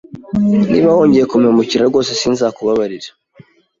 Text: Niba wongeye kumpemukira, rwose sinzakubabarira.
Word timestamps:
Niba 0.69 0.89
wongeye 0.97 1.25
kumpemukira, 1.31 1.83
rwose 1.89 2.11
sinzakubabarira. 2.19 3.09